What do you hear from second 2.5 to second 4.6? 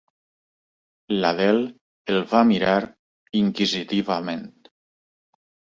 mirar inquisitivament.